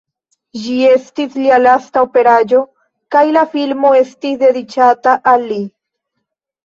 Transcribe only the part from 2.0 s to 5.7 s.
aperaĵo, kaj la filmo estis dediĉata al li.